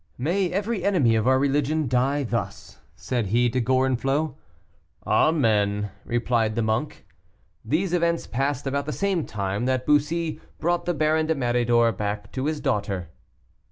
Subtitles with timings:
[0.17, 4.33] "May every enemy of our religion die thus," said he to Gorenflot.
[5.05, 7.05] "Amen," replied the monk.
[7.63, 12.31] These events passed about the same time that Bussy brought the Baron de Méridor back
[12.31, 13.09] to his daughter.